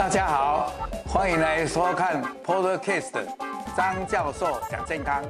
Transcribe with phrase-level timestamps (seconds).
[0.00, 0.70] 大家好，
[1.04, 3.22] 欢迎来收看 Podcast
[3.76, 5.22] 张教授讲健康，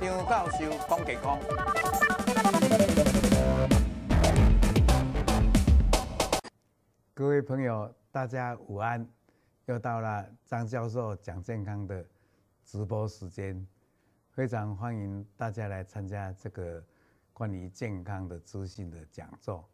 [0.00, 1.38] 张教授讲健康。
[7.14, 9.08] 各位朋友，大家午安，
[9.66, 12.04] 又到了张教授讲健康的
[12.64, 13.64] 直播时间，
[14.32, 16.82] 非常欢迎大家来参加这个
[17.32, 19.64] 关于健康的资讯的讲座。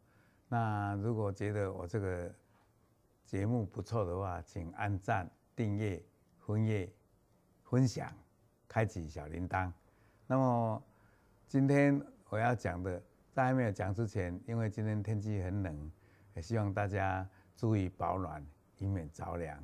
[0.48, 2.30] 那如果觉得我这个
[3.24, 6.00] 节目不错的话，请按赞、订阅、
[6.38, 6.92] 分页、
[7.62, 8.12] 分享、
[8.68, 9.72] 开启小铃铛。
[10.26, 10.82] 那么
[11.48, 13.02] 今天我要讲的，
[13.32, 15.90] 在还没有讲之前，因为今天天气很冷，
[16.34, 18.46] 也希望大家注意保暖，
[18.78, 19.58] 以免着凉。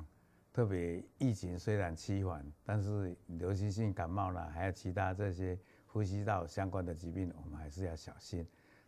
[0.51, 8.45] 特别疫情虽然趋缓，但是流行性感冒啦，还有其他这些呼吸道相关的疾病，我们还是要小心。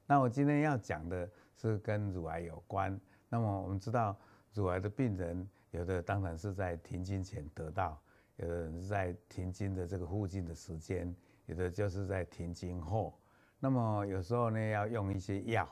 [0.07, 2.99] 那我今天要讲的是跟乳癌有关。
[3.29, 4.17] 那么我们知道。
[4.53, 7.99] 乳癌的病人，有的当然是在停经前得到，
[8.37, 11.13] 有的人是在停经的这个附近的时间，
[11.47, 13.17] 有的就是在停经后。
[13.59, 15.67] 那么有时候呢，要用一些药，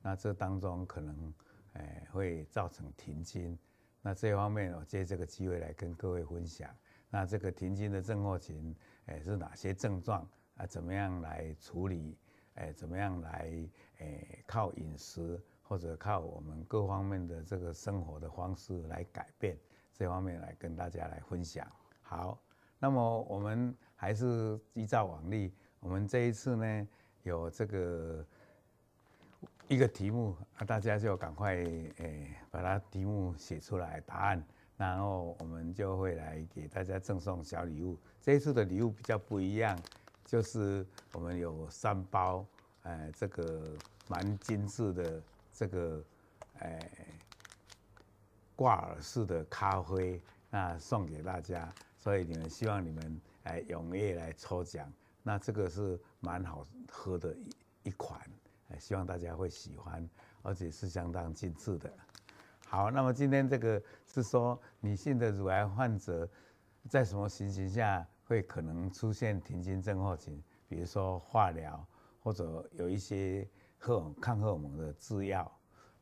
[0.00, 1.34] 那这当中可能，
[1.74, 3.58] 诶会造成停经。
[4.00, 6.68] 那这方面我借这个机会来跟各位分享。
[7.10, 8.74] 那这个停经的症候群，
[9.06, 10.64] 诶是哪些症状啊？
[10.66, 12.16] 怎么样来处理？
[12.54, 13.52] 诶怎么样来
[13.98, 15.40] 诶靠饮食？
[15.72, 19.56] 或者靠我们各方面的这个生活的方式来改变，
[19.90, 21.66] 这方面来跟大家来分享。
[22.02, 22.38] 好，
[22.78, 26.88] 那么我们还是依照往例，我们这一次呢
[27.22, 28.26] 有这个
[29.66, 34.44] 一个题目啊，大家就赶快诶把它题目写出来答案，
[34.76, 37.98] 然后我们就会来给大家赠送小礼物。
[38.20, 39.74] 这一次的礼物比较不一样，
[40.26, 42.44] 就是我们有三包，
[42.82, 43.74] 诶这个
[44.06, 45.22] 蛮精致的。
[45.52, 46.02] 这个，
[46.60, 46.90] 诶，
[48.56, 54.90] 挂耳式的咖啡，那送给大家，所以你们希望你们诶踊跃来抽奖。
[55.22, 57.50] 那这个是蛮好喝的一
[57.84, 58.18] 一款，
[58.78, 60.08] 希望大家会喜欢，
[60.42, 61.92] 而且是相当精致的。
[62.66, 66.26] 好，那么今天这个是说女性的乳癌患者
[66.88, 70.42] 在什么情形下会可能出现停经症候群？
[70.66, 71.86] 比如说化疗，
[72.22, 73.46] 或者有一些。
[73.84, 75.50] 荷抗荷尔蒙的制药，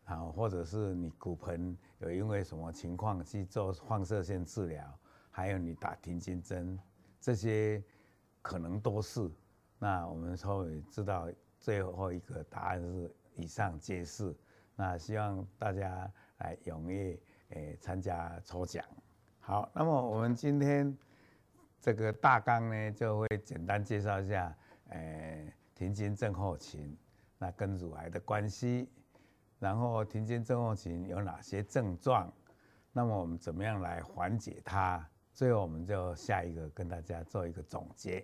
[0.05, 4.85] 然后，或者是你骨盆有因为什么情况去做放射线治疗，
[5.31, 6.79] 还有你打停经针，
[7.19, 7.83] 这些
[8.43, 9.31] 可能都是。
[9.79, 11.27] 那我们稍微知道
[11.59, 14.37] 最后一个答案是以上皆是。
[14.77, 17.19] 那希望大家来踊跃
[17.51, 18.85] 诶参加抽奖。
[19.39, 20.95] 好，那么我们今天
[21.81, 24.55] 这个大纲呢，就会简单介绍一下
[24.91, 26.95] 诶停经症候群。
[27.43, 28.87] 那跟乳癌的关系，
[29.59, 32.31] 然后停经症候群有哪些症状？
[32.93, 35.03] 那么我们怎么样来缓解它？
[35.33, 38.23] 最后我们就下一个跟大家做一个总结。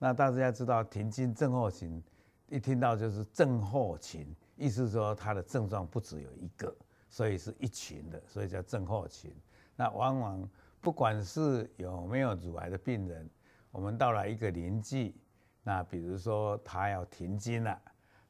[0.00, 2.02] 那大家知道停经症候群，
[2.48, 4.26] 一听到就是症候群，
[4.56, 6.74] 意思说它的症状不只有一个，
[7.08, 9.32] 所以是一群的，所以叫症候群。
[9.76, 13.30] 那往往不管是有没有乳癌的病人，
[13.70, 15.14] 我们到了一个年纪。
[15.62, 17.80] 那比如说他要停经了，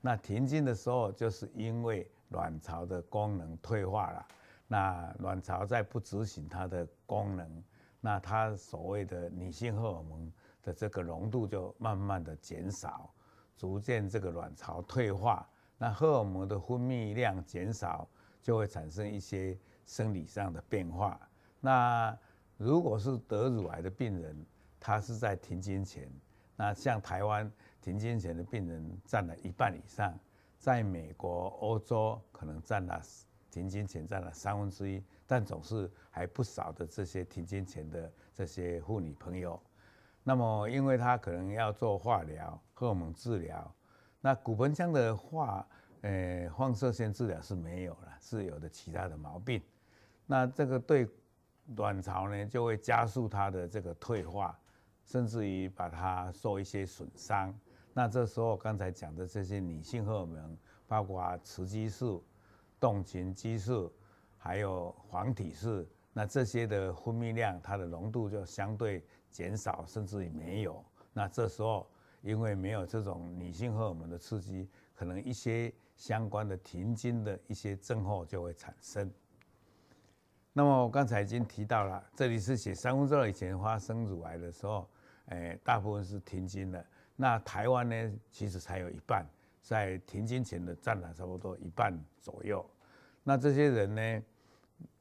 [0.00, 4.26] 那停经的时候就是因为卵巢的功能退化了，
[4.66, 7.64] 那卵巢在不执行它的功能，
[8.00, 10.32] 那它所谓的女性荷尔蒙
[10.62, 13.12] 的这个浓度就慢慢的减少，
[13.56, 15.48] 逐渐这个卵巢退化，
[15.78, 18.08] 那荷尔蒙的分泌量减少，
[18.42, 21.20] 就会产生一些生理上的变化。
[21.60, 22.16] 那
[22.56, 24.46] 如果是得乳癌的病人，
[24.80, 26.10] 他是在停经前。
[26.60, 27.50] 那像台湾
[27.80, 30.14] 停经前的病人占了一半以上，
[30.58, 33.00] 在美国、欧洲可能占了
[33.50, 39.58] 停经前占了三分之一，但总是还不少的这些停经前的这些妇女朋友。
[40.22, 43.74] 那么，因为她可能要做化疗、荷尔蒙治疗，
[44.20, 45.66] 那骨盆腔的话，
[46.02, 49.62] 呃，放射线治疗是没有了，是有的其他的毛病。
[50.26, 51.08] 那这个对
[51.74, 54.59] 卵巢呢，就会加速它的这个退化。
[55.10, 57.52] 甚至于把它受一些损伤，
[57.92, 62.24] 那这时候刚才讲的这些女性荷尔蒙，包括雌激素、
[62.78, 63.92] 动情激素，
[64.38, 70.80] 还有黄体素，那这些的分泌量，它的浓度就相对减少，甚至于没有。
[71.12, 71.90] 那这时候
[72.22, 79.10] 因为没有这种女性荷尔蒙的刺激，可能一些相关的停经的一些症候就会产生。
[80.52, 84.88] 那么我刚才已经提到了，这里是写三分之二以前发生乳癌的时候。
[85.30, 86.84] 诶，大部分是停经的。
[87.16, 89.26] 那台湾呢，其实才有一半，
[89.60, 92.64] 在停经前的占了差不多一半左右。
[93.22, 94.22] 那这些人呢，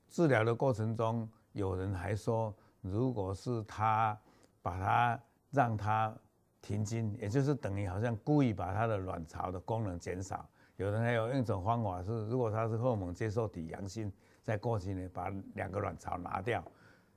[0.09, 4.19] 治疗的过程中，有人还说，如果是他
[4.61, 5.19] 把他
[5.51, 6.13] 让他
[6.61, 10.47] 停经，也就是等于好像故意把他的卵巢的功能减少。
[10.75, 14.11] 有人还有一种方法是，如果他是荷尔蒙接受体阳性，
[14.43, 16.63] 在过去呢，把两个卵巢拿掉，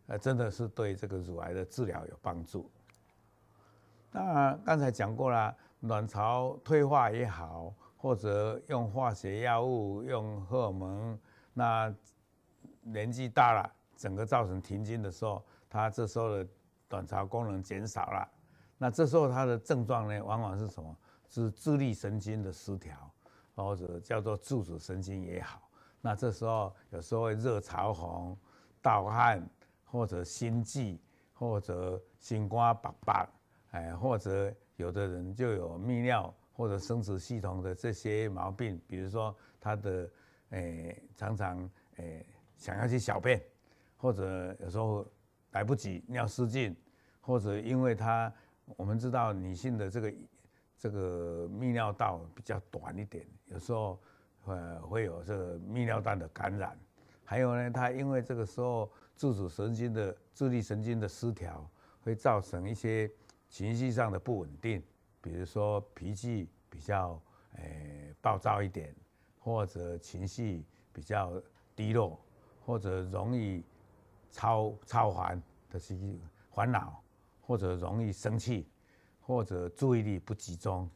[0.06, 2.70] 呃，真的是对这个乳癌的治疗有帮助。
[4.12, 11.18] 那刚才讲过了，卵巢退化也好，或者用化学药物、用荷尔蒙，
[11.52, 11.92] 那
[12.82, 16.46] 年纪大了，整个造成停经的时候，它这时候的
[16.90, 18.28] 卵巢功能减少了，
[18.78, 20.96] 那这时候它的症状呢，往往是什么？
[21.28, 22.94] 是自律神经的失调。
[23.54, 25.60] 或者叫做自主神经也好，
[26.00, 28.34] 那这时候有时候会热潮红、
[28.80, 29.46] 盗汗，
[29.84, 30.98] 或者心悸，
[31.34, 33.28] 或者心肝拔拔，
[33.72, 40.10] 哎，或者有的人就有泌尿或者生殖系统的这些毛病，比如说他的
[40.48, 42.24] 哎常常哎
[42.56, 43.38] 想要去小便，
[43.98, 45.06] 或者有时候
[45.50, 46.74] 来不及尿失禁，
[47.20, 48.32] 或者因为他
[48.76, 50.14] 我们知道女性的这个。
[50.78, 54.00] 这个泌尿道比较短一点，有时候
[54.46, 56.76] 呃会有这个泌尿道的感染，
[57.22, 61.70] 还有呢，他因为这个时候自主神经的自律神经的失调，
[62.00, 63.08] 会造成一些
[63.52, 64.82] 情绪上的不稳定，
[65.20, 67.22] 比如说脾气比较
[67.58, 68.92] 诶暴躁一点，
[69.38, 71.40] 或者情绪比较
[71.76, 72.18] 低落，
[72.66, 73.62] 或者容易
[74.32, 75.40] 超超烦
[75.70, 75.96] 的是
[76.50, 77.00] 烦恼，
[77.40, 78.66] 或者容易生气。
[79.24, 80.90] 或者注意力不集中，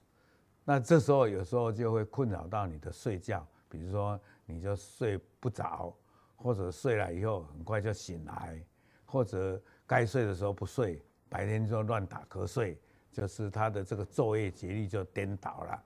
[0.65, 5.97] 那这时候有时候就会困扰到你的睡觉，比如说你就睡不着，
[6.35, 8.61] 或者睡了以后很快就醒来，
[9.05, 12.79] 或者该睡的时候不睡，白天就乱打瞌睡，
[13.13, 15.83] 就是他的这个昼夜节律就颠倒了。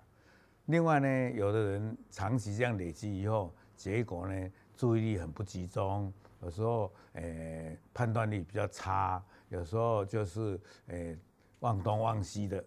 [0.66, 11.18] 另外呢，有的人长期这样累积以后，结果呢注意力很不集中，有时候诶、判断力比较差，有时候就是诶。
[11.60, 12.64] 忘东忘西的，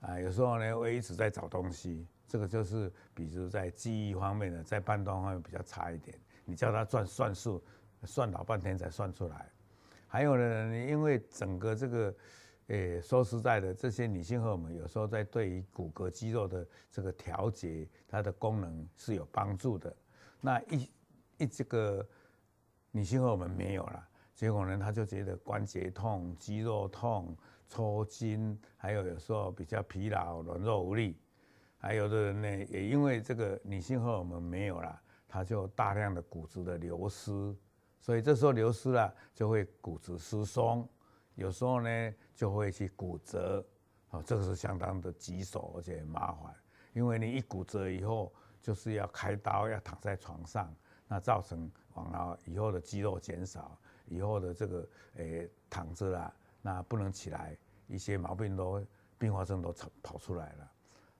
[0.00, 6.18] 啊，有时候呢会一直在找东西，这个就是比如在记忆方面的，在判断方面比较差一点。
[6.44, 7.62] 你叫他算算数，
[8.02, 9.48] 算老半天才算出来。
[10.14, 12.14] 还有呢，因为整个这个，
[12.68, 19.92] 诶、欸，说实在的，这些女性荷尔蒙有时候在对于骨骼肌肉的这个调节，它的功能是有帮助的。
[20.40, 20.88] 那一
[21.38, 22.06] 一这个
[22.92, 27.36] 女性荷尔蒙没有了，结果呢，他就觉得关节痛、肌肉痛。
[27.66, 31.18] 抽筋，还有有时候比较疲劳、软弱无力，
[31.76, 37.32] 还有的人呢，也因为这个女性荷尔蒙没有了，他就大量的骨质的流失，
[38.04, 40.86] 所以这时候流失了就会骨质疏松，
[41.36, 43.64] 有时候呢就会去骨折，
[44.10, 46.54] 啊，这个是相当的棘手而且很麻烦，
[46.92, 48.30] 因为你一骨折以后
[48.60, 50.70] 就是要开刀，要躺在床上，
[51.08, 53.74] 那造成往后以后的肌肉减少，
[54.04, 54.86] 以后的这个
[55.16, 56.30] 诶、躺着啦。
[56.60, 58.84] 那不能起来，一些毛病都
[59.16, 60.70] 并发症都跑跑出来了。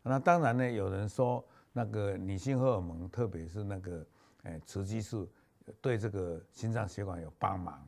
[0.03, 1.43] 那当然呢，有人说
[1.73, 4.07] 那个女性荷尔蒙，特别是那个
[4.43, 5.27] 诶雌激素，
[5.81, 7.87] 对这个心脏血管有帮忙。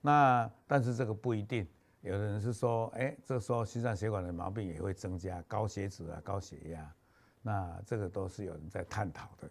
[0.00, 1.66] 那但是这个不一定，
[2.02, 6.94] 有的人是说，哎，这时候心脏血管的毛病也会增加，高血脂啊、高血压，
[7.42, 9.50] 那这个都是有人在探讨的。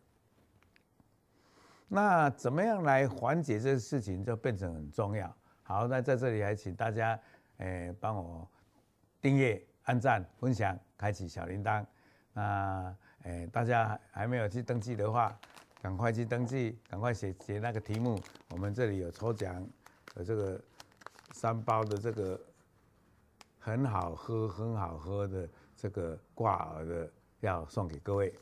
[1.87, 5.35] 那怎么样来缓解这事情，就变成很重要。
[5.61, 7.19] 好，那在这里还请大家，
[7.57, 8.47] 诶，帮我
[9.21, 11.85] 订阅、按赞、分享、开启小铃铛。
[12.33, 15.39] 那，诶，大家还没有去登记的话，
[15.83, 18.17] 赶快去登记，赶快写写那个题目。
[18.51, 19.67] 我们这里有抽奖，
[20.15, 20.57] 有这个
[21.33, 22.39] 三包的这个
[23.59, 27.11] 很好喝、很好喝的这个挂耳的，
[27.41, 28.33] 要送给各位。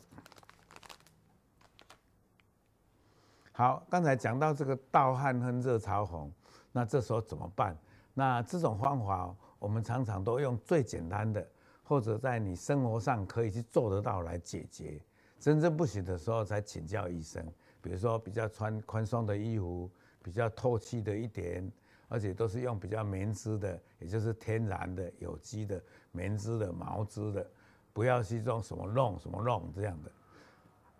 [3.53, 6.31] 好，刚才讲到这个盗汗和热潮红。
[6.71, 7.75] 那这时候怎么办？
[8.13, 11.43] 那这种方法，我们常常都用最简单的，
[11.81, 15.01] 或者在你生活上可以去做得到来解决。
[15.41, 17.43] 真正不行的时候，才请教医生。
[17.81, 19.89] 比如说，比较穿宽松的衣服，
[20.21, 21.67] 比较透气的一点，
[22.07, 25.81] 而且都是用比较棉织的，也就是天然的、有机的
[26.11, 27.49] 棉织的、毛织的，
[27.91, 30.11] 不要去用什么弄什么弄这样的。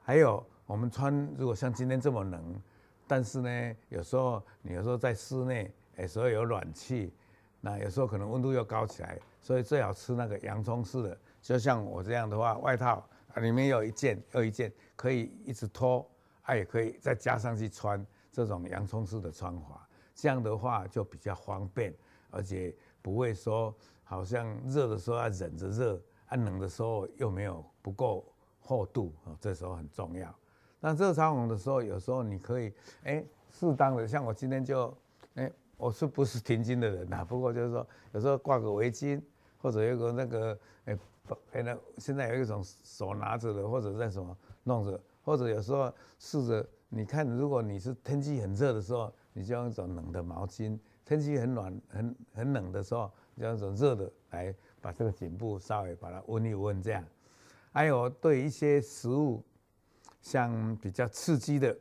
[0.02, 2.60] 还有，我们穿如果像今天这么冷。
[3.08, 7.14] 但是呢，有时候你有时候在室内，有时候有暖气，
[7.60, 11.18] 那有时候可能温度又高起来，所以最好吃那个洋葱式的。
[11.42, 16.08] 就像我这样的话，外套啊里面有一件又一件，可以一直脱，
[16.44, 19.88] 啊也可以再加上去穿这种洋葱式的穿法。
[20.14, 21.94] 这样的话就比较方便，
[22.30, 23.74] 而且不会说
[24.04, 28.26] 好像热的时候要忍着热，啊冷的时候又没有不够
[28.60, 30.34] 厚度啊，这时候很重要。
[30.80, 32.74] 那热潮红的时候，有时候你可以
[33.04, 34.96] 哎，适当的，像我今天就
[35.36, 37.24] 哎，我是不是停经的人呐？
[37.24, 39.22] 不过就是说，有时候挂个围巾，
[39.60, 40.98] 或者有个那个哎，
[41.52, 57.04] 现在现在有一种手拿着的，或者在什么弄着，或者有时候试着，你看，如果你是天气很热的时候，你就用一种冷的毛巾；天气很暖、很很冷的时候，就用一种热的来把这个颈部稍微把它温一温，这样。
[57.72, 59.44] 还有对一些食物，
[60.22, 61.78] 像比较刺激的，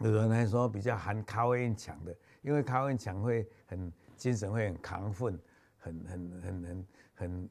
[0.00, 5.40] 有人来说比较含咖啡因强的，因为咖啡因强会很精神会很亢奋，
[5.78, 7.50] 很很很很很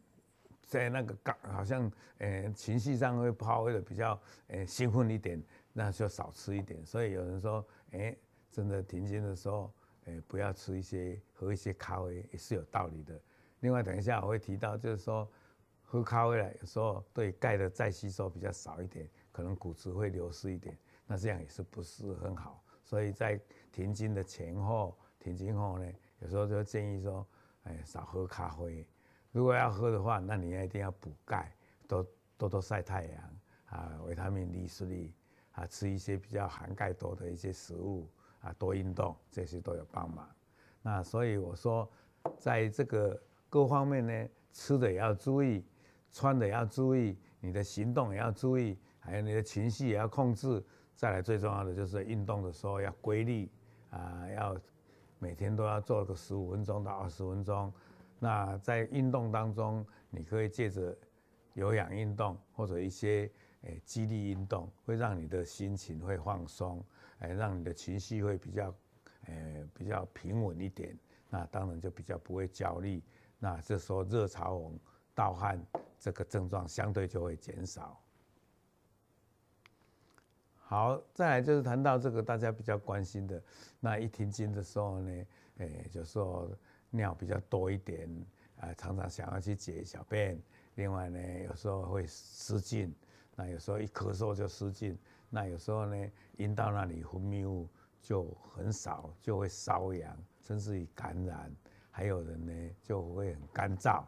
[0.72, 6.86] 在那个刚好像呃情绪上会抛的比较呃兴奋一点，那就少吃一点。
[6.86, 8.16] 所以有人说，哎，
[8.50, 9.70] 真的停经的时候，
[10.06, 13.20] 哎不要吃一些喝一些咖啡也是有道理的。
[13.60, 15.30] 另外等一下我会提到，就是说。
[15.84, 22.64] 喝咖啡了，有时候对钙的再吸收比较少一点，可能骨质会流失一点，那这样也是不是很好。
[22.82, 23.38] 所以在
[23.74, 27.28] 停经的前后、停经后呢，有时候就建议说，
[27.64, 28.88] 哎，少喝咖啡。
[29.32, 31.52] 如果要喝的话，那你要一定要补钙，
[31.88, 32.06] 多
[32.38, 35.14] 多多晒太阳啊，维他命 D 四粒
[35.54, 38.10] 啊，吃一些比较含钙多的一些食物
[38.42, 40.28] 啊，多运动，这些都有帮忙。
[40.82, 41.90] 那所以我说，
[42.38, 45.66] 在这个各方面呢，吃的也要注意。
[46.14, 50.62] 穿的也要注意，你的行动也要注意，还有你的情绪也要控制。
[50.94, 53.50] 再来最重要的就是运动的时候要规律
[53.92, 54.58] 啊，要
[55.20, 57.72] 每天都要做个十五分钟到二十分钟。
[58.24, 60.96] 那在运动当中，你可以借着
[61.56, 63.28] 有氧运动或者一些
[63.64, 66.86] 诶激励运动，会让你的心情会放松，
[67.22, 68.76] 诶让你的情绪会比较
[69.26, 70.96] 诶比较平稳一点。
[71.32, 73.02] 那当然就比较不会焦虑。
[73.40, 74.80] 那这时候热潮红、
[75.16, 75.60] 盗汗。
[76.04, 78.02] 这个症状相对就会减少。
[80.56, 83.40] 好，再来就是谈到这个大家比较关心的，
[83.80, 85.26] 那一停经的时候呢，
[85.58, 86.50] 诶，就说
[86.92, 88.08] 尿比较多一点，
[88.58, 90.40] 啊，常常想要去解小便。
[90.76, 92.94] 另外呢，有时候会失禁，
[93.36, 94.96] 那有时候一咳嗽就失禁。
[95.30, 97.68] 那有时候呢，阴道那里分泌物
[98.02, 101.52] 就很少，就会瘙痒，甚至于感染。
[101.90, 104.06] 还有人呢，就会很干燥。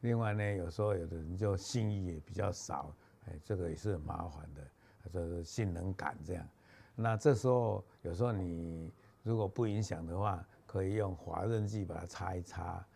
[0.00, 2.94] 另外呢，有时候有的人就性欲也比较少，
[3.26, 6.48] 哎，这个也是很麻烦的，就是性冷感这样。
[6.94, 8.92] 那这时候有时候你
[9.22, 12.86] 如果不影响的话，可以用滑润剂把它擦一擦，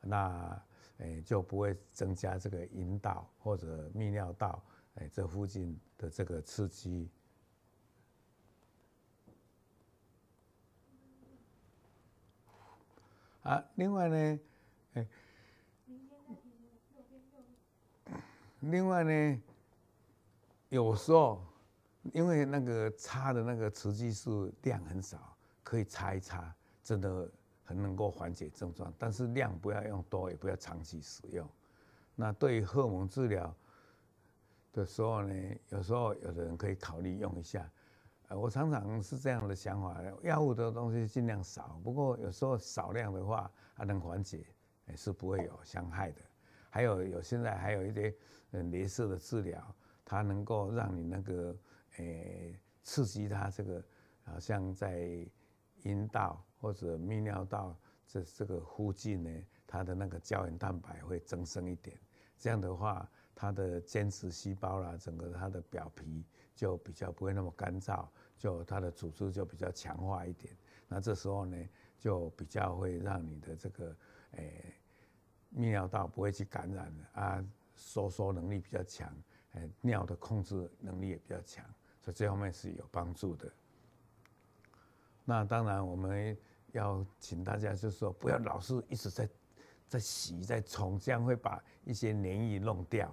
[0.00, 0.62] 那
[0.98, 4.62] 哎就不会增加这个阴道或者泌尿道
[4.94, 7.10] 哎这附近的这个刺激。
[13.42, 14.40] 啊，另外呢，
[14.94, 15.06] 哎。
[18.60, 19.42] 另外呢，
[20.70, 21.44] 有时候
[22.14, 27.28] 因为那个擦的那个雌激素量很少，可以擦一擦，真的
[27.64, 28.94] 很能够缓解症状。
[28.96, 31.44] 但是量不要用多，也不要长期使用。
[32.14, 33.52] 那对于荷尔蒙治疗
[34.72, 35.34] 的时候呢，
[35.70, 37.68] 有时候有的人可以考虑用一下。
[38.28, 41.80] 呃，我常常是这样的想法，药物的东西尽量少。
[41.82, 44.46] 不过有时候少量的话，还能缓解，
[44.86, 46.20] 也是不会有伤害的。
[46.70, 48.14] 还有有现在还有一些。
[48.54, 49.60] 镭射的治疗，
[50.04, 51.56] 它能够让你那个
[51.96, 53.84] 诶、刺激它这个，
[54.22, 55.26] 好像在
[55.82, 59.30] 阴道或者泌尿道这这个附近呢，
[59.66, 61.94] 它的那个胶原蛋白会增生一点。
[62.38, 66.24] 这样的话，它的间质细胞啦，整个它的表皮
[66.56, 70.56] 就比较不会那么干燥，就它的组织就比较强化一点。
[70.88, 71.68] 那这时候呢，
[71.98, 73.94] 就比较会让你的这个
[74.30, 74.74] 诶
[75.54, 77.44] 泌尿道不会去感染啊。
[77.76, 79.12] 收缩能力比较强，
[79.54, 81.62] 诶，尿的控制能力也比较强，
[82.00, 83.52] 所以这方面是有帮助的。
[85.24, 86.38] 那当然，我们
[86.78, 89.28] 要请大家就是说，不要老是一直在
[89.88, 93.12] 在洗在冲，这样会把一些黏液弄掉，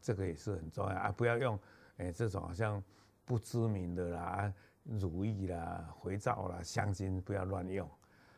[0.00, 1.12] 这个也是很重要啊。
[1.12, 1.58] 不要用
[1.96, 2.82] 哎这种好像
[3.24, 4.52] 不知名的啦，
[4.84, 7.88] 乳液啦、肥皂啦、香精，不要乱用。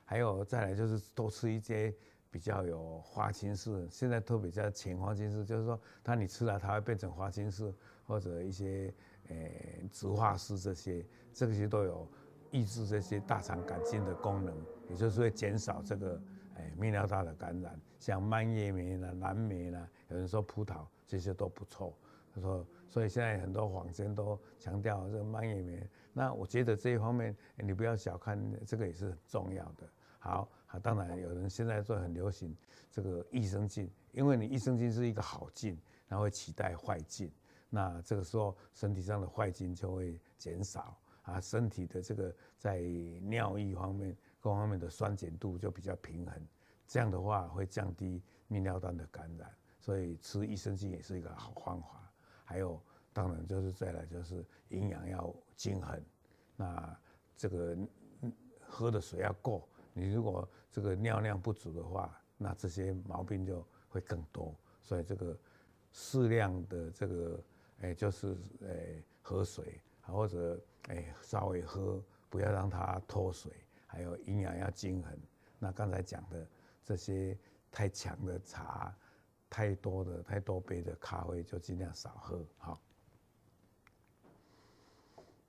[0.04, 1.94] 还有再来就是多吃一些。
[2.28, 7.72] 比较有花青素，现在特别叫前花青素，就是说它你吃了它会变成花青素，
[8.04, 8.92] 或者一些
[9.28, 12.06] 诶植化素这些，这些都有
[12.50, 14.54] 抑制这些大肠杆菌的功能，
[14.88, 16.20] 也就是会减少这个
[16.56, 21.96] 诶泌尿道的感染，像蔓越莓啦、蓝莓啦，有人说葡萄这些都不错。
[22.34, 29.88] 他说，所以现在很多坊间都强调这个蔓越莓，那我觉得这一方面你不要小看，这个也是很重要的。
[30.18, 30.48] 好。
[30.66, 32.52] 啊，当然有人现在做很流行
[32.90, 37.30] 这个益生菌，因为你益生菌是一个好菌，然后会取代坏菌，
[37.70, 46.34] 那这个时候身体上的坏菌就会减少啊，身体的这个在尿液方面各方面的酸碱度就比较平衡，
[46.86, 52.10] 这样的话会降低泌尿道的感染，所以吃益生菌也是一个好方法。
[52.44, 52.80] 还有，
[53.12, 56.02] 当然就是再来就是营养要均衡，
[56.56, 56.98] 那
[57.36, 57.76] 这个
[58.60, 65.38] 喝的水要够，你如果这个尿量不足的话，那这些毛病就会更多，所以这个
[65.92, 67.42] 适量的这个。
[67.82, 68.34] 哎，就是
[68.66, 73.52] 哎喝水，或者哎稍微喝，不要让它脱水，
[73.86, 75.18] 还有营养要均衡。
[75.58, 76.46] 那刚才讲的
[76.84, 77.36] 这些
[77.70, 78.94] 太强的茶，
[79.48, 82.44] 太多的太多杯的咖啡就尽量少喝。
[82.58, 82.80] 好，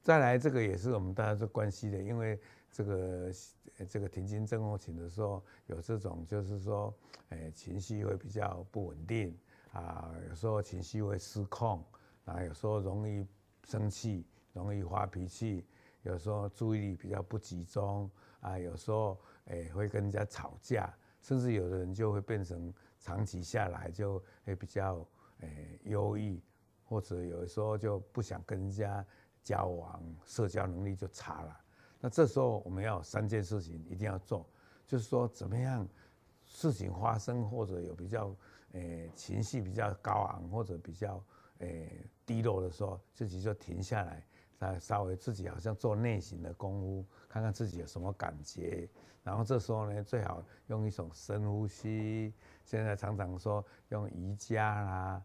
[0.04, 2.40] 再来这个也是我们大家都关心的，因为
[2.72, 3.32] 这个
[3.90, 6.94] 这个停经症候群的时候，有这种就是说，
[7.30, 9.38] 哎情绪会比较不稳定
[9.74, 11.84] 啊，有时候情绪会失控。
[12.26, 13.26] 啊，有时候容易
[13.64, 14.26] 生气，
[14.58, 15.66] 容易发脾气，
[16.04, 18.10] 有时候注意力比较不集中
[18.40, 25.08] 啊，有时候诶会跟人家吵架，甚至有的人就会变成长期下来就会比较
[25.42, 26.42] 诶忧郁，
[26.84, 29.06] 或者有时候就不想跟人家
[29.44, 31.58] 交往，社交能力就差了。
[32.00, 34.46] 那这时候我们要有三件事情一定要做，
[34.86, 35.88] 就是说怎么样
[36.46, 38.36] 事情发生或者有比较
[38.74, 41.24] 诶情绪比较高昂或者比较。
[41.60, 44.24] 诶、低落的时候，自己就停下来，
[44.58, 48.90] 再稍微自己好像做内省的功夫，看看自己有什么感觉。
[49.24, 52.34] 然后这时候呢，最好用一种深呼吸。
[52.64, 55.22] 现在常常说用瑜伽啦，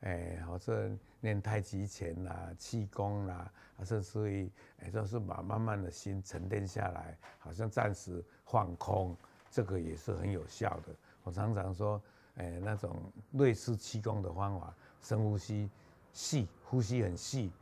[0.00, 0.90] 诶、或者
[1.20, 3.52] 练太极拳啦、气功啦，
[3.82, 4.50] 甚至于
[4.80, 9.16] 诶，就是把慢慢的心沉淀下来，好像暂时放空，
[9.50, 10.94] 这个也是很有效的。
[11.22, 12.00] 我常常说，
[12.36, 14.74] 诶、那种类似气功的方法。
[15.00, 15.70] 深呼吸，
[16.12, 17.52] 细呼吸很细，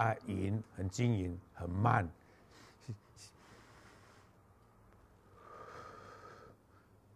[0.00, 2.08] 啊，匀很均匀，很慢，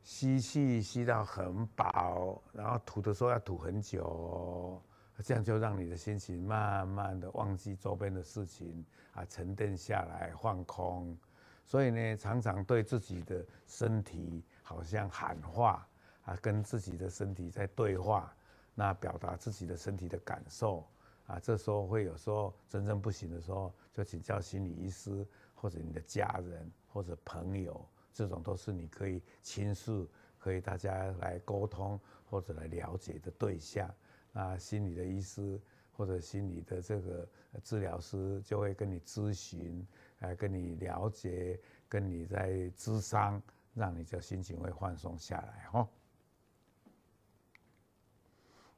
[0.03, 4.79] 吸气吸到很饱，然后吐的时候要吐很久，
[5.23, 11.17] 这样就让你的心情慢慢的忘记周边的事情，啊，沉淀下来，放空。
[11.65, 15.89] 所以呢，常常对自己的身体好像喊话，
[16.27, 18.31] 啊，跟自己的身体在对话。
[18.75, 20.87] 那表达自己的身体的感受
[21.27, 30.07] 啊，这时候会有时候真正不行的时候，就请教心理医师或者你的家人或者朋友，这种都是你可以倾诉、
[30.39, 33.89] 可以大家来沟通或者来了解的对象。
[34.33, 35.59] 那心理的医师
[35.93, 37.29] 或者心理的这个
[37.63, 39.87] 治疗师就会跟你咨询，
[40.19, 41.59] 来跟你了解，
[41.89, 43.41] 跟你在咨商，
[43.73, 45.89] 让你的心情会放松下来哈。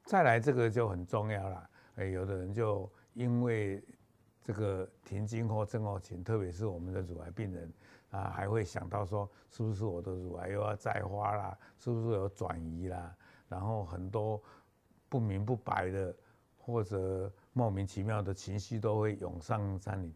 [0.05, 3.83] 再来这个就很重要了，哎，有的人就因为
[4.43, 7.71] 这个停经或症候群，特别是我们的乳癌病人
[8.09, 11.57] 啊，还会想到说，是不是我的乳癌又要再发啦？
[11.77, 13.15] 是不是有转移啦？
[13.49, 14.41] 然后很多
[15.09, 16.15] 不明不白的
[16.57, 20.13] 或者莫名其妙的情绪都会涌上在你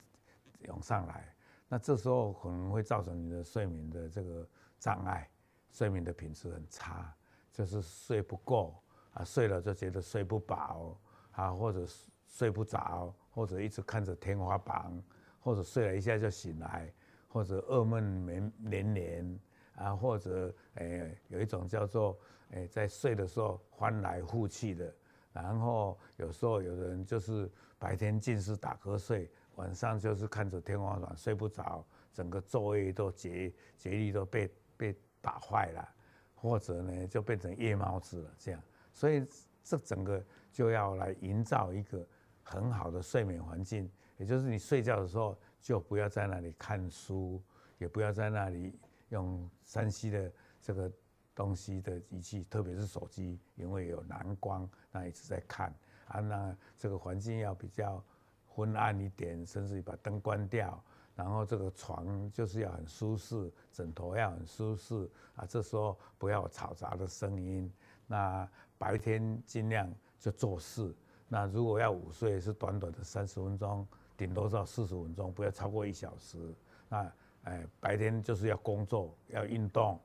[0.68, 1.36] 涌上来，
[1.68, 5.30] 那这时候可能会造成你的睡眠的这个障碍，
[5.72, 7.14] 睡眠的品质很差，
[7.52, 8.76] 就是睡不够。
[9.14, 10.98] 啊，睡了就觉得睡不饱，
[11.42, 11.88] 啊，或者
[12.28, 15.04] 睡不着，或者一直看着天花板，
[15.40, 16.94] 或者睡了一下就醒来，
[17.28, 19.40] 或者噩梦连连连，
[19.76, 22.16] 啊，或者诶、有一种叫做
[22.52, 24.94] 诶、在睡的时候翻来覆去的，
[25.34, 27.50] 然后有时候有的人就是
[27.80, 35.90] 白天尽是打瞌睡，晚上就是看着天花板睡不着，整个昼夜都节节律都被被打坏了，
[36.36, 38.62] 或者呢就变成夜猫子了这样。
[38.94, 39.26] 所以
[39.64, 42.06] 这整个就要来营造一个
[42.44, 47.42] 很好的睡眠环境，也就是你睡觉的时候就不要在那里看书，
[47.78, 48.78] 也不要在那里
[49.10, 50.92] 用 3C 的这个
[51.34, 55.74] 东西的仪器，特别是手机，因为有蓝光，那一直在看
[56.08, 56.20] 啊。
[56.20, 58.04] 那这个环境要比较
[58.48, 60.84] 昏暗一点，甚至于把灯关掉，
[61.16, 65.46] 然后这个床就是要很舒适，枕头要很舒适啊。
[65.46, 67.72] 这时候不要有嘈杂的声音，
[68.12, 68.50] 那。
[68.82, 70.92] 白天尽量就做事，
[71.28, 76.52] 那如果要午睡是短短的三十分钟，顶多到四十分钟，不要超过一小时。
[76.90, 80.00] 那哎，白天就是要工作要运动，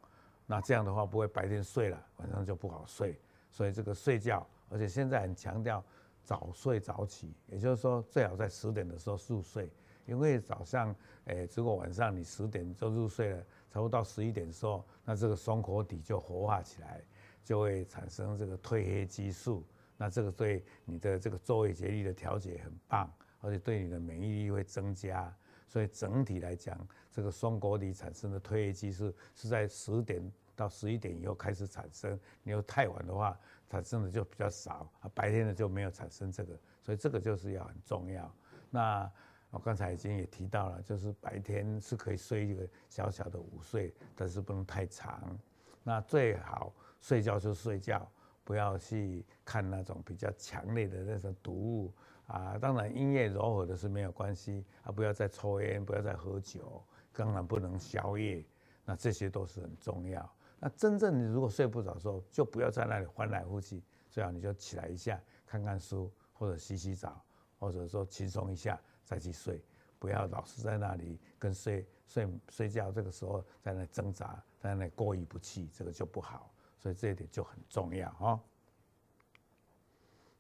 [0.45, 3.19] 那这样的话不会白天睡了，晚上就不好睡。
[3.51, 5.83] 所以这个睡觉，而且现在很强调
[6.23, 9.71] 早睡早起，也就是说最好在十点的时候入睡，
[10.05, 13.38] 因为早上哎，如果晚上你十点就入睡了，
[13.71, 17.01] 差不多到十一点的时候，那这个松果体就活化起来。
[17.47, 19.65] 就会产生这个褪黑激素，
[19.97, 23.09] 那这个对你的这个昼夜节律的调节很棒，
[23.41, 25.33] 而且对你的免疫力会增加。
[25.69, 26.77] 所以整体来讲，
[27.13, 30.21] 这个松果里产生的褪黑激素是在十点
[30.57, 32.19] 到十一点以后开始产生。
[32.43, 33.39] 你又太晚的话，
[33.71, 36.59] 产生的就比较少，白天的就没有产生这个。
[36.83, 38.35] 所以这个就是要很重要。
[38.71, 39.09] 那
[39.51, 45.39] 我刚才已经也提到了，就是白天是可以睡一个小小的午睡，但是不能太长。
[45.87, 48.11] 那最好睡觉就睡觉，
[48.42, 51.94] 不要去看那种比较强烈的那种毒物
[52.27, 52.59] 啊。
[52.59, 58.44] 当然音乐柔和的是没有关系啊，不要再抽烟，不要再喝酒，当然不能宵夜。
[58.85, 60.29] 那这些都是很重要。
[60.59, 67.25] 那真正你如果睡不着的时候，就不要在那里翻来覆去，最好你就起来一下，看看书，或者洗洗澡，
[67.61, 68.77] 或者说轻松一下。
[69.05, 69.62] 再去睡，
[70.01, 76.51] 不要老是在那里跟睡睡睡觉这个时候在那挣扎，在那过意不去，这个就不好。
[76.79, 78.40] 所以这一点就很重要哦。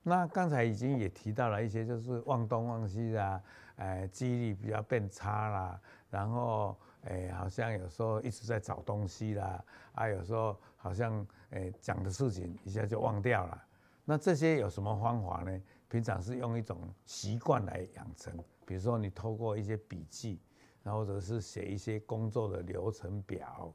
[0.02, 3.42] 那刚才已经也提到了一些，就是忘东忘西啦，
[3.76, 13.64] 哎，记忆力比较变差啦，然后哎，好像有时候一直在找东西啦，啊，有时候好像哎讲的事情一下就忘掉了。
[14.04, 15.60] 那这些有什么方法呢？
[15.88, 18.36] 平常是用一种习惯来养成。
[18.64, 20.40] 比如说，你透过一些笔记，
[20.82, 23.72] 然后或者是写一些工作的流程表，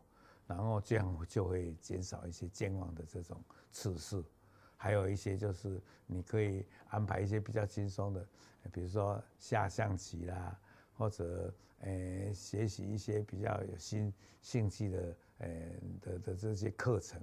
[0.54, 4.24] 然后这样就会减少一些健忘的这种次数。
[4.76, 8.28] 还有一些就是你可以安排一些比较轻松的，
[8.72, 10.60] 比如说下象棋啦，
[10.98, 14.12] 或者诶学习一些比较有新
[14.42, 17.22] 兴趣的诶的的这些课程。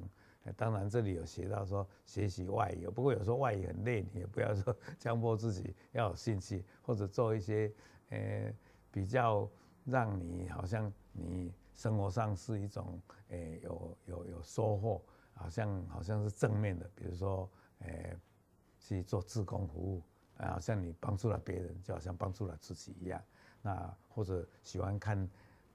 [0.56, 7.70] 当然，这里有学到说学习外语，不过有时候外语很累，你也不要说强迫自己要有兴趣，或者做一些
[8.10, 8.50] 呃
[8.90, 9.46] 比较
[9.84, 15.00] 让你好像你生活上是一种呃有有有收获，
[15.32, 17.88] 好像好像是正面的，比如说呃
[18.80, 20.02] 去做志工服务，
[20.38, 23.22] 啊，好像你帮助了别人，就好像帮助了自己一样。
[23.62, 25.16] 那或者喜欢看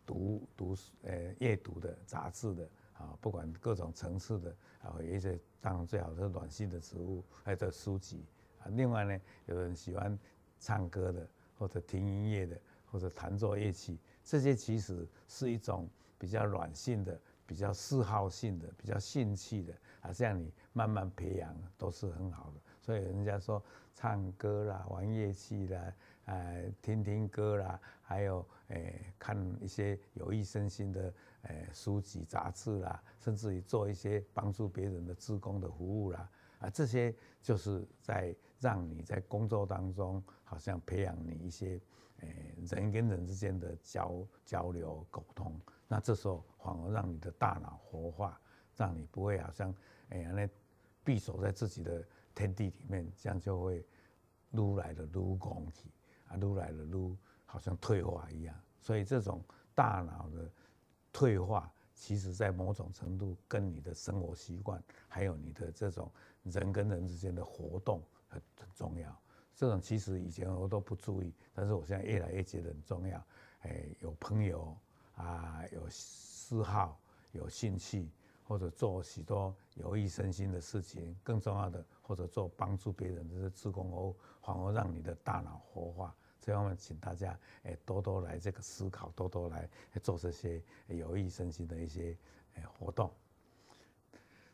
[0.06, 2.70] 读读呃阅读的杂志的。
[2.94, 8.24] 啊，不管各种层次的啊，有一些当然最好是暖心的植物，还有书籍
[8.60, 8.70] 啊。
[8.70, 10.18] 另外呢，有人喜欢
[10.60, 20.12] 唱歌的，或者听音乐的，或者弹奏乐器，这些其实是一种比较软性的、比较嗜好性的、比较兴趣的啊。
[20.14, 22.62] 这样你慢慢培养都是很好的。
[22.82, 25.94] 所以人家说唱歌啦、玩乐器啦、
[26.26, 31.14] 呃、听听歌啦，还有诶、看一些有益身心的。
[31.44, 41.78] 诶，书籍、杂志啦，甚至于做一些帮助别人的志工的服务啦，啊，这些就是在让你在工作当中，好像培养你一些
[42.24, 45.60] 诶人跟人之间的交交流沟通。
[45.88, 48.40] 那这时候反而让你的大脑活化，
[48.76, 49.74] 让你不会好像
[50.10, 50.50] 诶那
[51.04, 53.86] 闭锁在自己的天地里面，这样就会
[54.52, 55.92] 撸来的撸空气
[56.28, 58.56] 啊，撸来的撸好像退化一样。
[58.80, 59.44] 所以这种
[59.76, 60.50] 大脑的。
[61.16, 69.16] 退化，其实在某种程度跟你的生活习惯，还有你的这种人跟人之间的活动很很重要。
[69.56, 73.24] 这种其实以前我都不注意，但是我现在越来越觉得很重要。
[73.62, 74.76] 哎，有朋友
[75.16, 77.00] 啊，有嗜好，
[77.32, 78.10] 有兴趣，
[78.46, 86.16] 或者做许多有益身心的事情，更重要的，或者做帮助别人的这些志工哦，反而让你的大脑活化。
[86.42, 89.70] 这方面，请大家诶多多来这个思考，多多来
[90.02, 92.18] 做这些有益身心的一些
[92.56, 93.10] 诶活动。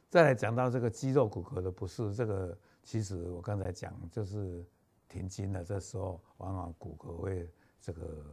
[0.08, 4.64] 再来讲到这个肌肉骨骼的不适，这个其实我刚才讲就是
[5.10, 7.50] 停经了，这时候往往骨骼会
[7.82, 8.24] 这个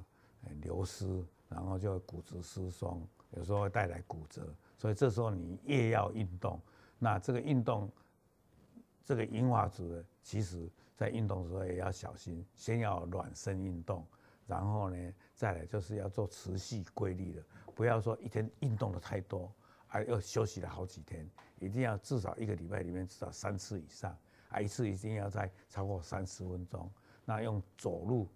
[0.60, 4.54] 流失，然后就会骨质疏松，有时候会带来骨折。
[4.78, 6.60] 所以这时候你越要运动，
[6.98, 7.90] 那这个运动
[9.04, 10.70] 这个银发族的其实。
[10.98, 14.02] 在运动的时候也要小心，先要暖身运动，
[14.46, 19.52] 然后呢，再来就是要做持续规律的，不要说一天运动的太多，
[19.88, 24.16] 啊又休息了好几天，一定要至少一个礼拜里面至少三次以上，
[24.56, 26.90] 啊一次一定要在超过三十分钟。
[27.26, 28.26] 那用走路，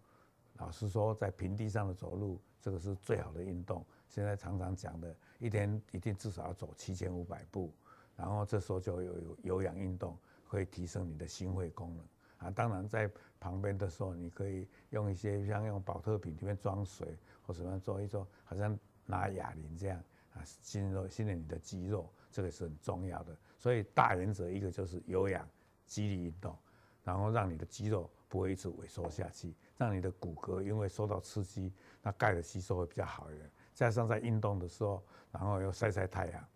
[0.58, 3.84] 老实说，在平地上的走路，这个是最好的运动。
[4.08, 7.72] 现在常常讲的，一天一定至少要走七千五百步，
[8.16, 12.04] 然后这时候就有有有氧运动，会提升你的心肺功能。
[12.38, 20.02] 啊，当然在旁边的时候，你可以用一些像用宝特瓶里面装水，或什么做一做，好像拿哑铃这样
[20.34, 23.36] 啊，训练训练你的肌肉，这个是很重要的。
[23.56, 25.48] 所以大原则一个就是有氧
[25.90, 26.56] 肌力运动，
[27.02, 33.50] 然后让你的肌肉不会一直萎缩下去，让你的骨骼因为受到刺激，那钙的吸收会比较好一点。
[33.74, 36.48] 加上在运动的时候，然后又晒晒太阳，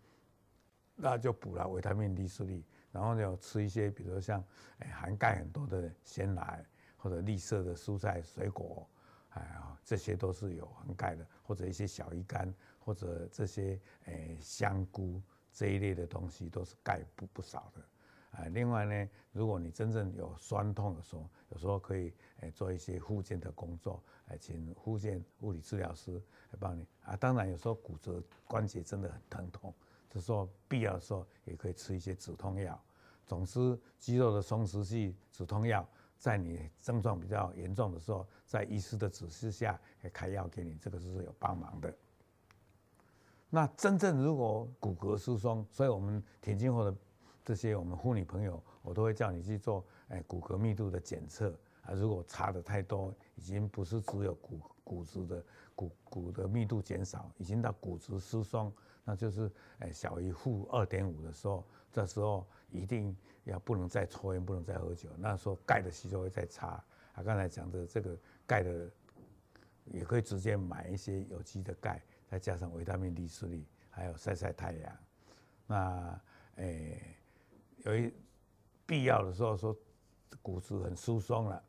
[0.95, 2.63] 那就补了维他命 D 四力。
[2.93, 4.41] 然后要吃一些，比如像
[4.79, 8.87] 诶含钙很多的鲜奶或者绿色的蔬菜水果，
[9.31, 15.21] 哎呀这些都是有含钙的，或者一些小鱼干或者这些诶香菇
[15.51, 17.81] 这一类的东西都是钙不不少的。
[18.35, 26.21] 啊，另外呢，如果你真正有酸痛的时候，有时候可以诶做一些复健的工作，诶请复健物理治疗师
[26.51, 27.15] 来帮你啊。
[27.15, 29.73] 当然有时候骨折关节真的很疼痛，
[30.09, 32.77] 这时候必要的时候也可以吃一些止痛药。
[33.25, 39.79] 总之，肌肉的松弛剂止痛药，在你症状比较严重的时候，在医师的指示下
[40.11, 41.95] 开药给你，这个是有帮忙的。
[43.49, 46.93] 那真正如果骨骼疏松，所以我们田径后的。
[47.45, 51.93] 这些我们妇女朋友，我都会叫你去做，哎，骨骼密度的检测啊。
[51.93, 65.07] 如果差的太多，已经不是只有骨骨质的骨骨的密度减少，已经到骨质疏松，那就是哎小于负二点五的时候，这时候一定要不能再抽烟，不能再喝酒。
[65.15, 67.21] 那时候钙的吸收会再差啊。
[67.23, 68.89] 刚才讲的这个钙的，
[69.85, 74.97] 也可以直接买一些有机的钙，再加上维他命 D 四粒，还有晒晒太阳。
[75.67, 76.21] 那
[76.55, 77.14] 哎。
[77.85, 78.13] 有一
[78.85, 79.75] 必要的时候说
[80.41, 81.63] 骨质很疏松了，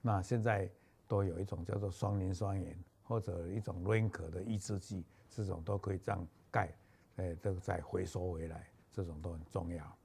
[0.00, 0.68] 那现在
[1.06, 6.72] 都有一种叫做双磷酸盐或者一种 r i n k 的抑制剂，这种都可以让钙
[7.16, 9.96] 诶都再回收回来，这种都很重要。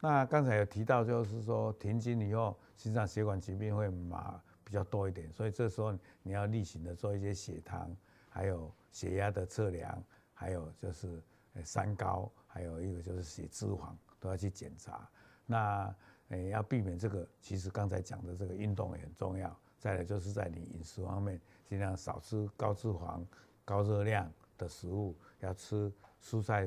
[0.00, 7.94] 那刚才有提到就是说停经以后心脏血管疾病会嘛比较多一点，所以这时候你要例行的做一些血糖，
[8.28, 11.22] 还有血压的测量，还有就是
[11.62, 12.30] 三高。
[12.56, 15.06] 还有一个就是血脂肪都要去检查，
[15.44, 15.94] 那
[16.30, 19.54] 诶要避免这个，其实刚才讲的这个运动也很重要。
[19.78, 23.22] 再来就是在你饮食方面，尽量少吃高脂肪、
[23.62, 25.92] 高热量的食物，要吃
[26.22, 26.66] 蔬菜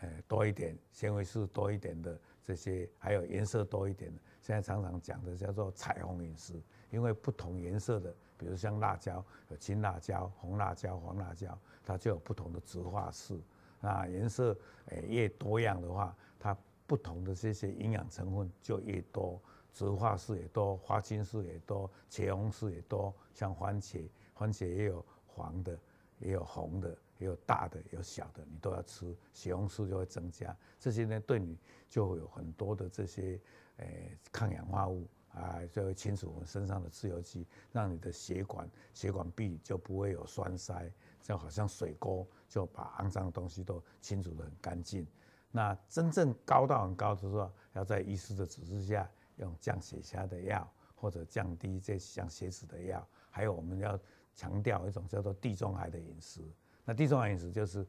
[0.00, 4.18] 诶多一点，纤维素多一点的这些，还有颜色多一点的。
[4.40, 6.54] 现在常常讲的叫做彩虹饮食，
[6.90, 13.38] 因为不同颜色的，比如像辣椒，有青辣椒、红辣椒、黄辣椒，它就有不同的植化素。
[13.80, 19.40] 那颜色诶越多样的话，它不同的这些营养成分就越多，
[19.72, 23.14] 植化素也多，花青素也多，茄红素也多。
[23.32, 25.78] 像番茄，番茄也有黄的，
[26.18, 30.54] 也有红的，也有大的，有小的，你都要吃，血红素就会增加。
[30.78, 31.56] 这些呢，对你
[31.88, 33.40] 就会有很多的这些
[33.78, 40.90] 诶抗氧化物啊，就会清除我们身上的自由基，让你的血管血管壁就不会有栓塞。
[41.22, 45.06] 就好像水沟，就把肮脏的东西都清除得很干净。
[45.52, 53.06] 那真正高到很高的时候，要在医师的指示下用降血压的药，或者降低这降血脂的药。
[53.30, 53.98] 还有我们要
[54.34, 56.42] 强调一种叫做地中海的饮食。
[56.84, 57.86] 那地中海饮食就是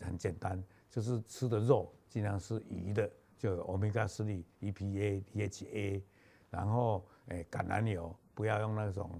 [0.00, 4.26] 很简单，就是吃的肉尽量是鱼的，就有欧米伽三、
[4.60, 6.02] EPA、DHA。
[6.50, 9.10] 然后诶，橄榄油不要用那种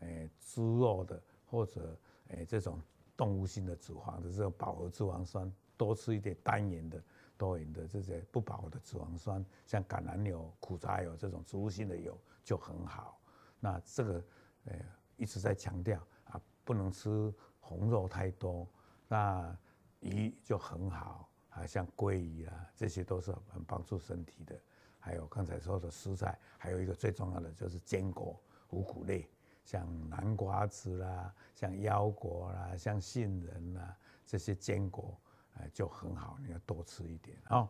[0.00, 1.96] 诶猪肉的，或者
[2.28, 2.80] 诶这种。
[3.20, 6.98] 动物性的脂肪的这种饱和脂肪酸，多吃一点单元的、
[7.36, 13.20] 多元的这些不饱和的脂肪酸，像橄榄油、苦茶油这种植物性的油就很好。
[13.58, 14.24] 那这个
[14.64, 14.74] 呃
[15.18, 17.30] 一直在强调啊，不能吃
[17.60, 18.66] 红肉太多。
[19.06, 19.54] 那
[19.98, 24.58] 鱼就很好，啊像鲑鱼啊，这些都是很帮助身体的。
[24.98, 29.28] 还有刚才说的蔬菜，还有一个最重要的就是坚果、五谷类。
[29.64, 33.96] 像南瓜子啦，像腰果啦，像杏仁啦，
[34.26, 35.16] 这些坚果，
[35.54, 37.68] 哎，就很好，你要多吃一点哦。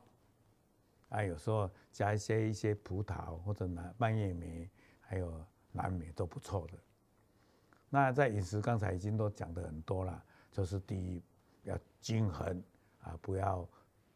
[1.11, 6.79] 啊，有时候加一些一些葡萄或者南蔓越莓，还有蓝莓都不错的。
[7.89, 11.23] 那在饮食刚才已经都讲的很多了，就是第一
[11.65, 12.63] 要均衡
[13.01, 13.69] 啊，不要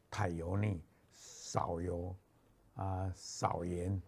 [0.08, 0.80] 太油腻，
[1.12, 2.14] 少油
[2.74, 4.00] 啊，少盐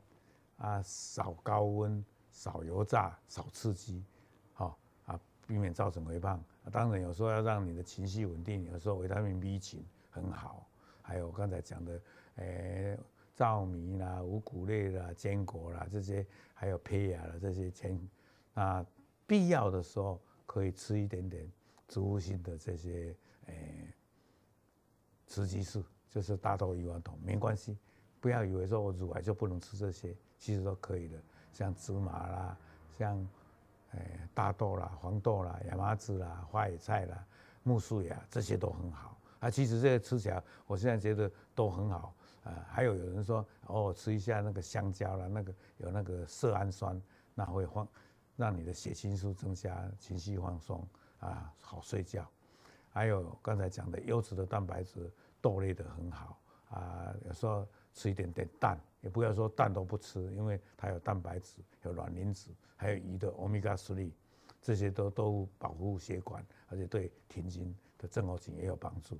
[0.59, 2.05] 啊，少高温。
[2.37, 4.05] 少油炸，少刺激，
[4.53, 6.38] 好啊，避免造成肥胖。
[6.70, 10.68] 当然，有时候要让你的情绪稳定，有时候维他命 B 群很好。
[11.01, 12.01] 还有刚才讲的，
[12.37, 12.44] 诶、
[12.90, 12.99] 欸，
[13.35, 17.99] 糙米啦、五谷类啦、坚果啦这些，还有胚芽的这些坚，
[18.53, 18.85] 那
[19.27, 21.51] 必要的时候可以吃一点点
[21.88, 23.94] 植物性的这些诶、欸，
[25.27, 27.79] 雌激素，就是大豆异黄酮，没关系。
[28.20, 31.18] 不要以为说我乳癌就不能吃这些，其实都可以的。
[31.56, 32.58] 像芝麻啦，
[32.98, 33.16] 像
[33.92, 37.24] 诶大豆啦、黄豆啦、亚麻籽啦、花椰菜啦、
[37.62, 39.48] 木薯芽，这些都很好啊。
[39.48, 42.12] 其实这些吃起来，我现在觉得都很好
[42.44, 42.52] 啊。
[42.68, 47.00] 还有有人说，哦，吃一下那个香蕉啦，那个有那个色氨酸，
[47.34, 47.88] 那会放
[48.36, 50.86] 让你的血清素增加，情绪放松
[51.20, 52.28] 啊，好睡觉。
[52.90, 56.38] 还有刚才讲的优质的蛋白质，豆类的很好
[56.68, 57.66] 啊，有时候
[57.96, 64.09] 吃一点点蛋，也不要说蛋都不吃，因为它有蛋白质、有卵磷脂，还有鱼的欧米伽三，
[64.62, 69.18] 这些都都保护血管，而且对停经的症候群也有帮助。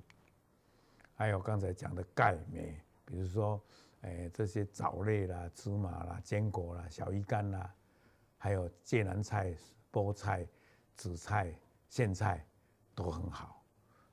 [1.15, 3.61] 还有刚才讲的钙镁，比如说，
[4.01, 7.73] 诶这些藻类啦、芝麻啦、坚果啦、小鱼干啦，
[8.37, 9.53] 还有芥蓝菜、
[9.91, 10.47] 菠菜、
[10.95, 11.53] 紫菜、
[11.89, 12.45] 苋菜
[12.95, 13.65] 都很好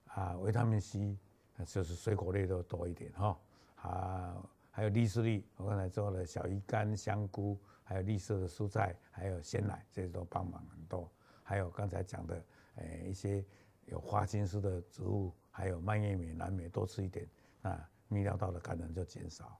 [0.06, 1.16] 啊，维他命 C。
[1.64, 3.38] 就是水果类都多一点哈，
[3.76, 4.44] 啊，
[4.76, 11.08] 还有绿色粒，我刚才做了小鱼干、香菇，还有绿色的蔬菜，还有鲜奶，这些都帮忙很多。
[11.44, 12.44] 还有刚才讲的，
[12.78, 13.44] 诶，一些
[13.86, 17.24] 有花青素的植物，还有蔓越莓、蓝莓，多吃一点，
[17.62, 17.70] 那
[18.10, 19.56] 泌尿道的感染就减少，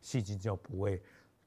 [0.00, 1.02] 细菌就不会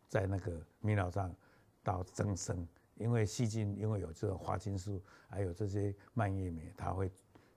[0.08, 1.36] 在那个泌尿上
[1.82, 7.12] 到增生，因为细菌因为有这种花青素，还有这些蔓越莓，它会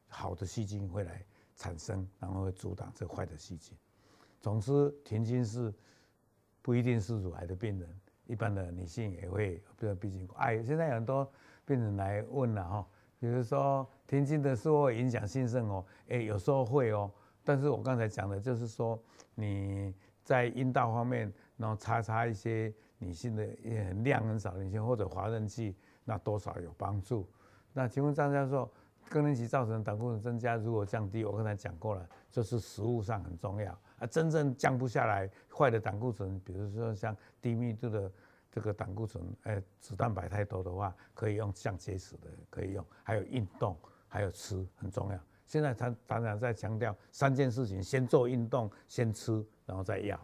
[0.09, 1.23] 好的细菌会来。
[1.57, 3.77] 产生，然后会阻挡这坏的细菌。
[4.41, 5.73] 总之，停经是
[6.63, 11.31] 不一定是乳癌的病人，一般的女性也会，比如毕竟哎，现在有很多
[11.67, 12.87] 病人来问了哈，
[13.19, 17.11] 比如说停经的时候影响性生活，哎，有时候会哦。
[17.45, 18.99] 但是我刚才讲的就是说，
[19.35, 23.45] 你在阴道方面，然后擦擦一些女性的
[24.03, 27.29] 量很少的女性或者滑润剂，那多少有帮助。
[27.73, 28.71] 那请问张教授？
[29.09, 34.07] 更年期造成胆固醇增加，如果降低，我刚才讲过了，就是食物上很重要啊。
[34.09, 38.11] 真正降不下来，坏的胆固醇，比如说像低密度的
[38.51, 43.77] 这个胆固醇，哎，脂蛋白太多的话，可以用降结石的，可以用，还有运动，
[44.09, 45.21] 还有吃很重要。
[45.47, 50.19] 现在他常常在强调三件事情：先做运动，先吃，然后再药。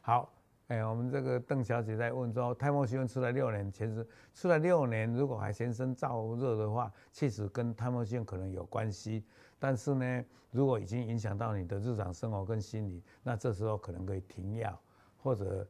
[0.00, 0.32] 好。
[0.68, 9.24] 哎，我们这个邓小姐在问说，泰莫西芬吃了六年，其实吃了六年，如果还全身燥热的话，确实跟泰莫西芬可能有关系。
[9.58, 14.78] 但是呢，如果已经影响到你的日常生活跟心理，那这时候可能可以停药
[15.16, 15.66] 或者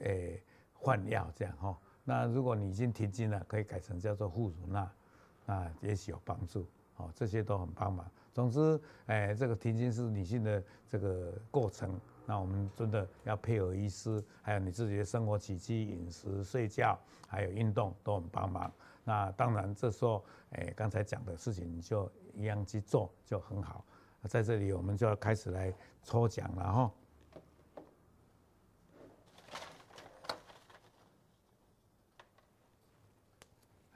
[0.00, 1.78] 诶换药这样哈。
[2.04, 4.90] 那如果你已经停经了，可以改成叫做复乳那，
[5.44, 6.66] 那也许有帮助。
[6.96, 8.10] 哦，这些都很帮忙。
[8.32, 11.98] 总之，哎，这个停经是女性的这个过程。
[12.26, 16.98] 那我们真的要配合医师，还有你自己的生活起居、饮食、睡觉，
[17.28, 18.72] 还有运动都很帮忙。
[19.08, 23.82] 那当然这时候，哎，刚才讲的事情你就一样去做就很好。
[24.24, 26.92] 在这里我们就要开始来抽奖了哈。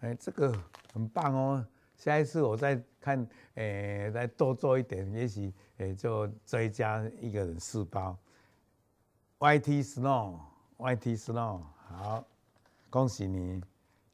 [0.00, 0.50] 哎，这个
[0.94, 1.66] 很棒哦。
[1.94, 8.16] 下一次我再看，哎、再多做一点，也许哎就追加一个人四包。
[9.40, 12.24] YT Snow，YT Snow，好，
[12.88, 13.62] 恭喜你。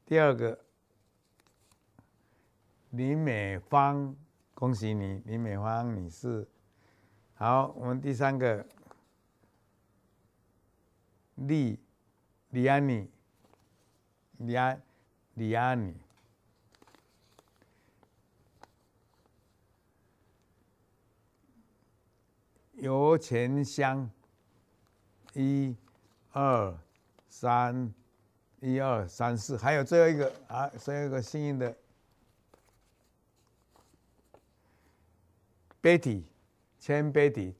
[0.05, 0.59] 第二个
[2.91, 4.15] 林美芳，
[4.53, 6.47] 恭喜你，林美芳女士。
[7.35, 8.65] 好，我们第三个
[11.35, 11.79] 李
[12.49, 13.09] 李安妮，
[14.37, 14.81] 李安
[15.35, 15.95] 李安妮。
[22.73, 24.09] 油钱香，
[25.33, 25.75] 一、
[26.31, 26.75] 二、
[27.27, 27.93] 三，
[28.61, 31.77] 一二三四，还有最后一个啊，最后一个幸运的
[35.81, 36.23] ，Betty，
[36.79, 37.53] 千 Betty，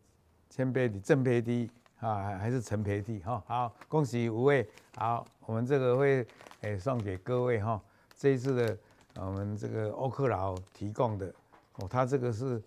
[0.50, 6.26] 千 Betty，郑培迪啊，还是陈培迪哈，好，恭喜五位，好，我们这个会
[6.62, 7.82] 诶送给各位哈，
[8.18, 8.78] 这一次的
[9.16, 11.34] 我们这个欧克劳提供的
[11.76, 12.62] 哦，他这个是。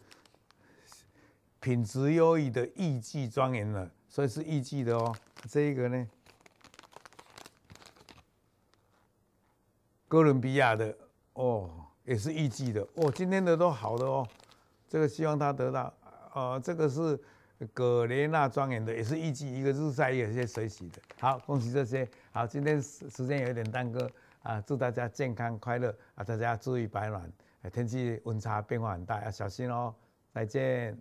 [1.61, 5.15] 品质优异的艺伎庄园了，所以是艺伎的哦。
[5.49, 6.09] 这一个呢，
[10.09, 10.93] 哥伦比亚的
[11.35, 11.71] 哦，
[12.03, 13.13] 也是艺伎的哦。
[13.13, 14.27] 今天的都好的哦，
[14.93, 15.91] 这个希望他得到，
[16.35, 17.19] 呃，这个是
[17.73, 21.01] 葛雷娜庄园的，也是一级一个日晒，也有些水洗的。
[21.19, 22.07] 好，恭喜这些。
[22.31, 24.07] 好，今天时间有点耽搁
[24.43, 27.33] 啊，祝大家健康快乐啊，大家注意保暖，
[27.73, 29.95] 天气温差变化很大，要小心哦。
[30.35, 30.95] 再见。